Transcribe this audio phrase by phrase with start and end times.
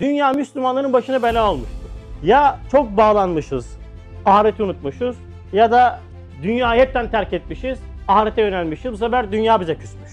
[0.00, 1.76] Dünya Müslümanların başına bela olmuştu.
[2.22, 3.78] Ya çok bağlanmışız,
[4.24, 5.16] ahireti unutmuşuz
[5.52, 6.00] ya da
[6.42, 8.92] dünyayı hepten terk etmişiz, ahirete yönelmişiz.
[8.92, 10.12] Bu sefer dünya bize küsmüş.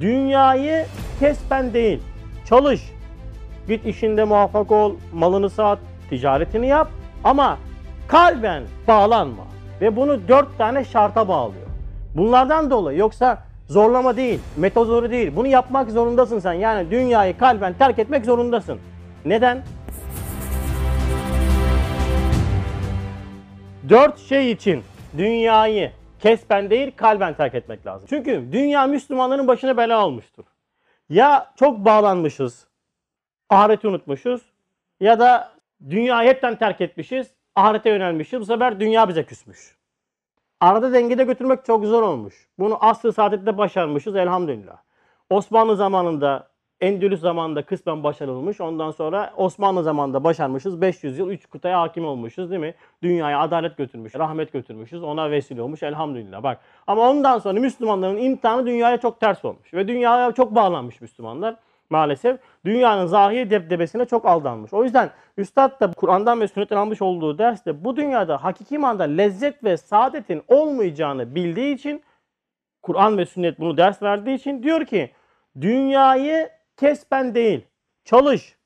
[0.00, 0.86] Dünyayı
[1.20, 2.00] kesben değil,
[2.48, 2.92] çalış.
[3.68, 5.78] Git işinde muvaffak ol, malını sat,
[6.10, 6.88] ticaretini yap
[7.24, 7.58] ama
[8.08, 9.44] kalben bağlanma.
[9.80, 11.66] Ve bunu dört tane şarta bağlıyor.
[12.16, 15.32] Bunlardan dolayı yoksa zorlama değil, metodori değil.
[15.36, 16.52] Bunu yapmak zorundasın sen.
[16.52, 18.78] Yani dünyayı kalben terk etmek zorundasın.
[19.24, 19.62] Neden?
[23.88, 24.82] Dört şey için
[25.18, 28.06] dünyayı kesben değil kalben terk etmek lazım.
[28.10, 30.44] Çünkü dünya Müslümanların başına bela olmuştur.
[31.08, 32.66] Ya çok bağlanmışız,
[33.50, 34.42] ahireti unutmuşuz
[35.00, 35.52] ya da
[35.90, 38.40] dünyayı hepten terk etmişiz, ahirete yönelmişiz.
[38.40, 39.76] Bu sefer dünya bize küsmüş.
[40.60, 42.48] Arada dengede götürmek çok zor olmuş.
[42.58, 44.76] Bunu asr saadette başarmışız elhamdülillah.
[45.30, 46.49] Osmanlı zamanında,
[46.80, 48.60] Endülüs zamanında kısmen başarılmış.
[48.60, 50.80] Ondan sonra Osmanlı zamanında başarmışız.
[50.80, 52.74] 500 yıl 3 kıtaya hakim olmuşuz değil mi?
[53.02, 55.02] Dünyaya adalet götürmüş, rahmet götürmüşüz.
[55.02, 56.42] Ona vesile olmuş elhamdülillah.
[56.42, 59.74] Bak ama ondan sonra Müslümanların imtihanı dünyaya çok ters olmuş.
[59.74, 61.56] Ve dünyaya çok bağlanmış Müslümanlar
[61.90, 62.40] maalesef.
[62.64, 64.72] Dünyanın zahiri debdebesine çok aldanmış.
[64.72, 69.64] O yüzden Üstad da Kur'an'dan ve sünnetten almış olduğu derste bu dünyada hakiki manada lezzet
[69.64, 72.02] ve saadetin olmayacağını bildiği için
[72.82, 75.10] Kur'an ve sünnet bunu ders verdiği için diyor ki
[75.60, 77.66] dünyayı kesben değil
[78.04, 78.56] çalış.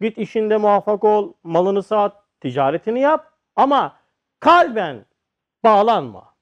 [0.00, 3.96] Git işinde muvaffak ol, malını sat, ticaretini yap ama
[4.40, 5.04] kalben
[5.64, 6.34] bağlanma.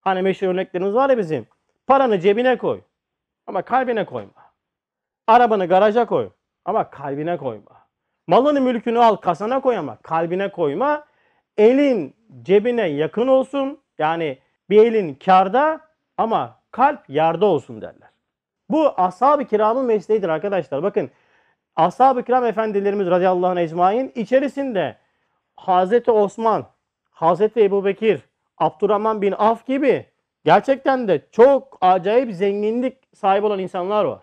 [0.00, 1.46] Hani meşhur örneklerimiz var ya bizim.
[1.86, 2.80] Paranı cebine koy
[3.46, 4.52] ama kalbine koyma.
[5.26, 6.30] Arabanı garaja koy
[6.64, 7.86] ama kalbine koyma.
[8.26, 11.04] Malını mülkünü al kasana koy ama kalbine koyma.
[11.56, 13.80] Elin cebine yakın olsun.
[13.98, 14.38] Yani
[14.70, 15.80] bir elin karda
[16.16, 18.15] ama kalp yarda olsun derler.
[18.70, 20.82] Bu ashab-ı kiramın mesleğidir arkadaşlar.
[20.82, 21.10] Bakın
[21.76, 24.96] ashab-ı kiram efendilerimiz radıyallahu anh ecmain içerisinde
[25.56, 26.66] Hazreti Osman,
[27.10, 28.20] Hazreti Ebu Bekir,
[28.58, 30.06] Abdurrahman bin Af gibi
[30.44, 34.22] gerçekten de çok acayip zenginlik sahibi olan insanlar var.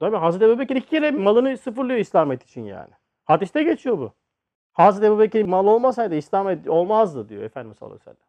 [0.00, 2.90] Tabii Hazreti Ebu Bekir iki kere malını sıfırlıyor İslamet için yani.
[3.24, 4.12] Hadiste geçiyor bu.
[4.72, 8.26] Hazreti Ebu Bekir mal olmasaydı İslam olmazdı diyor Efendimiz sallallahu aleyhi ve sellem.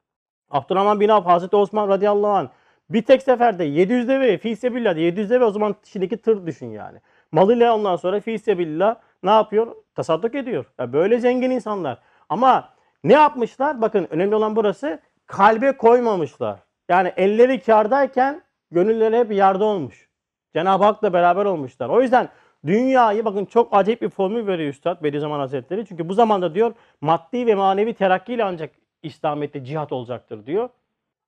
[0.49, 2.49] Abdurrahman bin Avf, Hazreti Osman radıyallahu anh
[2.89, 7.01] bir tek seferde 700 deve fi sebillah 700 deve o zaman şimdiki tır düşün yani.
[7.31, 9.75] Malıyla ondan sonra fi sebillah ne yapıyor?
[9.95, 10.65] Tasadduk ediyor.
[10.79, 11.99] Ya böyle zengin insanlar.
[12.29, 12.69] Ama
[13.03, 13.81] ne yapmışlar?
[13.81, 16.59] Bakın önemli olan burası kalbe koymamışlar.
[16.89, 20.09] Yani elleri kardayken gönülleri hep yarda olmuş.
[20.53, 21.89] Cenab-ı Hak'la beraber olmuşlar.
[21.89, 22.29] O yüzden
[22.65, 25.85] dünyayı bakın çok acayip bir formül veriyor Üstad Bediüzzaman Hazretleri.
[25.85, 28.71] Çünkü bu zamanda diyor maddi ve manevi terakkiyle ancak
[29.03, 30.69] İslamiyet'te cihat olacaktır diyor.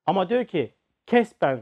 [0.06, 0.74] Ama diyor ki
[1.09, 1.59] kesben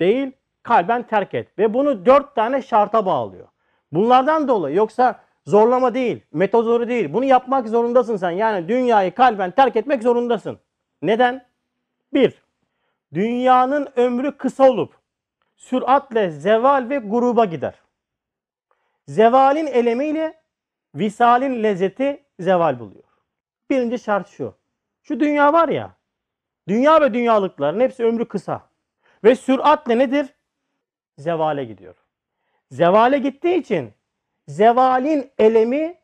[0.00, 0.32] değil
[0.62, 1.58] kalben terk et.
[1.58, 3.48] Ve bunu dört tane şarta bağlıyor.
[3.92, 7.12] Bunlardan dolayı yoksa zorlama değil, metodori değil.
[7.12, 8.30] Bunu yapmak zorundasın sen.
[8.30, 10.58] Yani dünyayı kalben terk etmek zorundasın.
[11.02, 11.46] Neden?
[12.14, 12.42] Bir,
[13.14, 14.94] dünyanın ömrü kısa olup
[15.56, 17.74] süratle zeval ve gruba gider.
[19.06, 20.34] Zevalin elemiyle
[20.94, 23.04] visalin lezzeti zeval buluyor.
[23.70, 24.54] Birinci şart şu.
[25.02, 25.90] Şu dünya var ya,
[26.68, 28.71] dünya ve dünyalıkların hepsi ömrü kısa.
[29.24, 30.26] Ve süratle nedir?
[31.18, 31.94] Zevale gidiyor.
[32.70, 33.92] Zevale gittiği için
[34.48, 35.98] zevalin elemi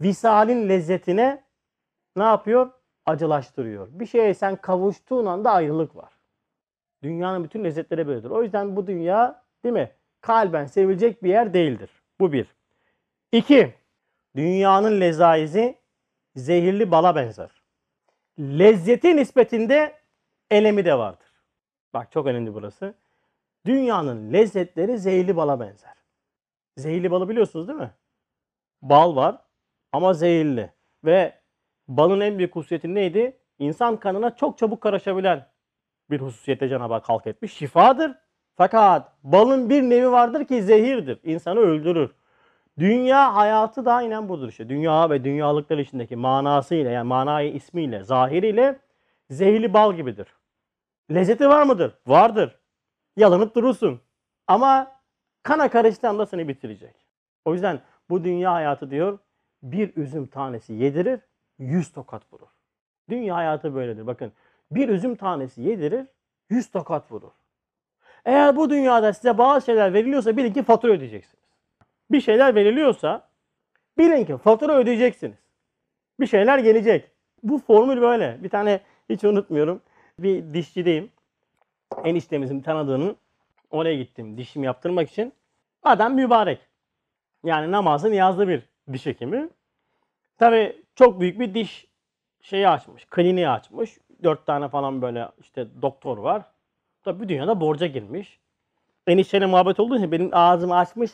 [0.00, 1.44] visalin lezzetine
[2.16, 2.70] ne yapıyor?
[3.06, 3.88] Acılaştırıyor.
[3.90, 6.12] Bir şeye sen kavuştuğun anda ayrılık var.
[7.02, 8.30] Dünyanın bütün lezzetleri böyledir.
[8.30, 9.90] O yüzden bu dünya değil mi?
[10.20, 11.90] Kalben sevilecek bir yer değildir.
[12.20, 12.46] Bu bir.
[13.32, 13.74] İki,
[14.36, 15.78] dünyanın lezaizi
[16.36, 17.50] zehirli bala benzer.
[18.38, 19.94] Lezzeti nispetinde
[20.50, 21.33] elemi de vardır.
[21.94, 22.94] Bak çok önemli burası.
[23.66, 25.94] Dünyanın lezzetleri zehirli bala benzer.
[26.76, 27.90] Zehirli balı biliyorsunuz değil mi?
[28.82, 29.38] Bal var
[29.92, 30.72] ama zehirli.
[31.04, 31.34] Ve
[31.88, 33.38] balın en büyük hususiyeti neydi?
[33.58, 35.46] İnsan kanına çok çabuk karışabilen
[36.10, 37.54] bir hususiyete Cenab-ı Hak halk etmiş.
[37.54, 38.14] Şifadır.
[38.56, 41.20] Fakat balın bir nevi vardır ki zehirdir.
[41.22, 42.10] İnsanı öldürür.
[42.78, 44.68] Dünya hayatı da aynen budur işte.
[44.68, 48.78] Dünya ve dünyalıklar içindeki manasıyla yani manayı ismiyle, zahiriyle
[49.30, 50.26] zehirli bal gibidir.
[51.10, 51.94] Lezzeti var mıdır?
[52.06, 52.58] Vardır.
[53.16, 54.00] Yalanıp durursun.
[54.46, 55.00] Ama
[55.42, 56.94] kana karıştığında seni bitirecek.
[57.44, 57.80] O yüzden
[58.10, 59.18] bu dünya hayatı diyor
[59.62, 61.20] bir üzüm tanesi yedirir,
[61.58, 62.48] yüz tokat vurur.
[63.08, 64.06] Dünya hayatı böyledir.
[64.06, 64.32] Bakın
[64.70, 66.06] bir üzüm tanesi yedirir,
[66.50, 67.30] yüz tokat vurur.
[68.24, 71.44] Eğer bu dünyada size bazı şeyler veriliyorsa bilin ki fatura ödeyeceksiniz.
[72.10, 73.28] Bir şeyler veriliyorsa
[73.98, 75.38] bilin ki fatura ödeyeceksiniz.
[76.20, 77.10] Bir şeyler gelecek.
[77.42, 78.38] Bu formül böyle.
[78.42, 79.82] Bir tane hiç unutmuyorum.
[80.18, 81.10] Bir dişçideyim.
[82.04, 83.16] Eniştemizin tanıdığının
[83.70, 85.32] oraya gittim dişimi yaptırmak için.
[85.82, 86.58] Adam mübarek.
[87.44, 88.62] Yani namazı niyazlı bir
[88.92, 89.48] diş hekimi.
[90.38, 91.86] Tabii çok büyük bir diş
[92.40, 93.98] şeyi açmış, kliniği açmış.
[94.22, 96.42] Dört tane falan böyle işte doktor var.
[97.02, 98.38] Tabii bir dünyada borca girmiş.
[99.06, 101.10] Enişteyle muhabbet olduğu için benim ağzımı açmış,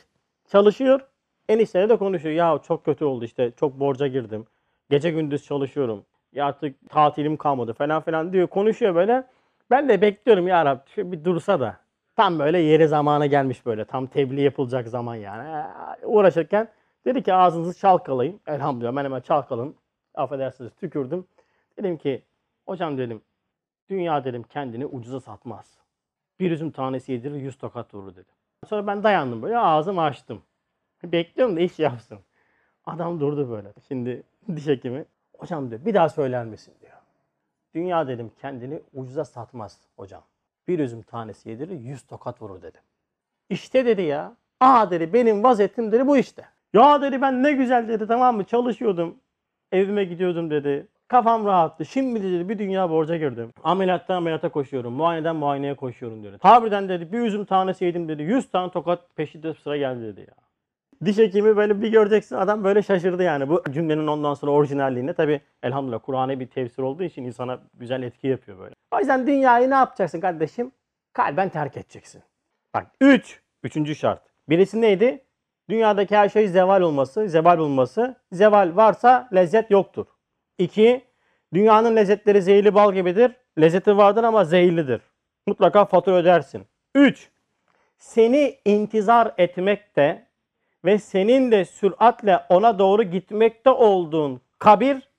[0.48, 1.00] çalışıyor.
[1.48, 2.34] Enişteyle de konuşuyor.
[2.34, 4.46] Ya çok kötü oldu işte, çok borca girdim.
[4.90, 6.04] Gece gündüz çalışıyorum.
[6.32, 8.46] Ya artık tatilim kalmadı falan filan diyor.
[8.48, 9.24] Konuşuyor böyle.
[9.70, 11.76] Ben de bekliyorum ya Rab bir dursa da.
[12.16, 13.84] Tam böyle yeri zamanı gelmiş böyle.
[13.84, 15.66] Tam tebliğ yapılacak zaman yani.
[16.02, 16.68] Ee, Uğraşırken
[17.04, 18.40] dedi ki ağzınızı çalkalayın.
[18.46, 19.74] Elhamdülillah ben hemen çalkaladım.
[20.14, 21.26] Affedersiniz tükürdüm.
[21.78, 22.22] Dedim ki
[22.66, 23.22] hocam dedim
[23.88, 25.78] dünya dedim kendini ucuza satmaz.
[26.40, 28.34] Bir üzüm tanesi yedirir yüz tokat vurur dedim.
[28.68, 30.42] Sonra ben dayandım böyle ağzımı açtım.
[31.04, 32.18] Bekliyorum da iş yapsın.
[32.86, 33.72] Adam durdu böyle.
[33.88, 34.22] Şimdi
[34.56, 35.04] diş hekimi.
[35.40, 36.92] Hocam diyor bir daha söyler misin diyor.
[37.74, 40.22] Dünya dedim kendini ucuza satmaz hocam.
[40.68, 42.80] Bir üzüm tanesi yedirir yüz tokat vurur dedim.
[43.50, 44.32] İşte dedi ya.
[44.60, 46.44] Aa dedi benim vaziyetim dedi bu işte.
[46.72, 49.16] Ya dedi ben ne güzel dedi tamam mı çalışıyordum.
[49.72, 50.86] Evime gidiyordum dedi.
[51.08, 51.84] Kafam rahattı.
[51.84, 53.52] Şimdi dedi bir dünya borca girdim.
[53.64, 54.92] Ameliyattan ameliyata koşuyorum.
[54.92, 56.38] Muayeneden muayeneye koşuyorum dedi.
[56.38, 58.22] Tabirden dedi bir üzüm tanesi yedim dedi.
[58.22, 60.34] 100 tane tokat peşinde sıra geldi dedi ya.
[61.04, 65.14] Diş hekimi böyle bir göreceksin adam böyle şaşırdı yani bu cümlenin ondan sonra orijinalliğine.
[65.14, 68.74] Tabi elhamdülillah Kur'an'a bir tefsir olduğu için insana güzel etki yapıyor böyle.
[68.90, 70.72] O yüzden dünyayı ne yapacaksın kardeşim?
[71.12, 72.22] Kalben terk edeceksin.
[72.74, 73.40] Bak 3.
[73.62, 74.22] Üçüncü şart.
[74.48, 75.24] Birisi neydi?
[75.70, 78.16] Dünyadaki her şey zeval olması, zeval olması.
[78.32, 80.06] Zeval varsa lezzet yoktur.
[80.58, 81.04] 2.
[81.54, 83.32] Dünyanın lezzetleri zehirli bal gibidir.
[83.60, 85.00] Lezzeti vardır ama zehirlidir.
[85.46, 86.66] Mutlaka fatura ödersin.
[86.94, 87.30] 3.
[87.98, 90.29] Seni intizar etmekte
[90.84, 95.10] ve senin de süratle ona doğru gitmekte olduğun kabir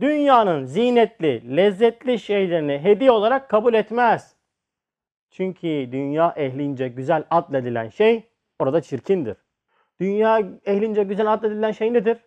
[0.00, 4.36] dünyanın zinetli, lezzetli şeylerini hediye olarak kabul etmez.
[5.30, 8.28] Çünkü dünya ehlince güzel adledilen şey
[8.58, 9.36] orada çirkindir.
[10.00, 12.18] Dünya ehlince güzel adledilen şey nedir?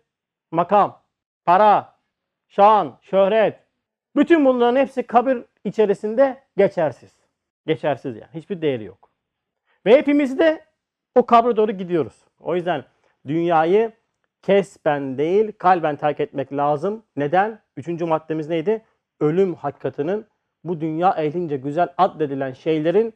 [0.50, 1.02] Makam,
[1.44, 1.98] para,
[2.48, 3.58] şan, şöhret.
[4.16, 7.16] Bütün bunların hepsi kabir içerisinde geçersiz.
[7.66, 8.30] Geçersiz yani.
[8.34, 9.10] Hiçbir değeri yok.
[9.86, 10.64] Ve hepimiz de
[11.14, 12.24] o kabre doğru gidiyoruz.
[12.42, 12.84] O yüzden
[13.26, 13.92] dünyayı
[14.42, 17.02] kesben değil kalben terk etmek lazım.
[17.16, 17.60] Neden?
[17.76, 18.84] Üçüncü maddemiz neydi?
[19.20, 20.26] Ölüm hakikatinin
[20.64, 23.14] bu dünya ehlince güzel addedilen şeylerin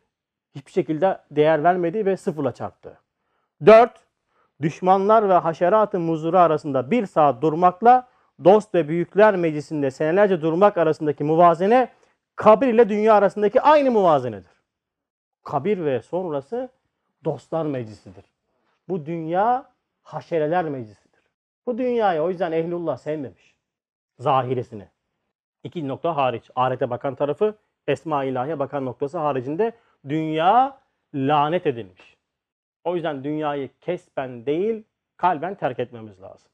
[0.54, 2.98] hiçbir şekilde değer vermediği ve sıfırla çarptığı.
[3.66, 4.06] Dört,
[4.62, 8.08] düşmanlar ve haşerat-ı muzuru arasında bir saat durmakla
[8.44, 11.88] dost ve büyükler meclisinde senelerce durmak arasındaki muvazene
[12.36, 14.62] kabir ile dünya arasındaki aynı muvazenedir.
[15.44, 16.68] Kabir ve sonrası
[17.24, 18.24] dostlar meclisidir.
[18.88, 19.72] Bu dünya
[20.02, 21.22] haşereler meclisidir.
[21.66, 23.56] Bu dünyayı o yüzden ehlullah sevmemiş.
[24.18, 24.88] Zahiresini.
[25.64, 26.50] İki nokta hariç.
[26.56, 29.72] Ahirete bakan tarafı Esma ilahiye bakan noktası haricinde
[30.08, 30.80] dünya
[31.14, 32.16] lanet edilmiş.
[32.84, 34.84] O yüzden dünyayı kesben değil
[35.16, 36.50] kalben terk etmemiz lazım.